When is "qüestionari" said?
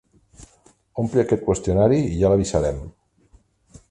1.49-2.01